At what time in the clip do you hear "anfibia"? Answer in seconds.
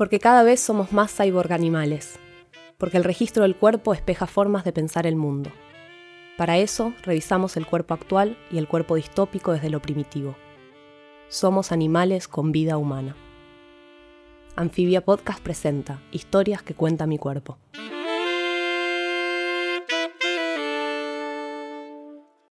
14.56-15.02